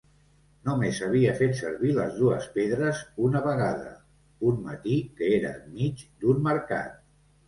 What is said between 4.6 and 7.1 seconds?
matí que era enmig d'un mercat.